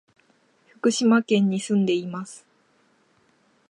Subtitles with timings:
[0.71, 2.43] 福島県に住んでいます。